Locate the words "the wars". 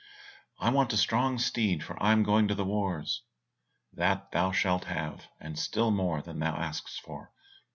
2.55-3.21